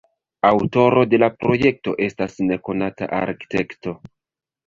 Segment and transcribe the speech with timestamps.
[0.49, 3.95] Aŭtoro de la projekto estas nekonata arkitekto.